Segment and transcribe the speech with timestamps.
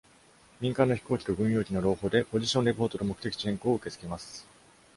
[0.61, 4.47] 民間の飛行機と軍用機の朗報で、ポジションレポートと目的地変更を受け付けます。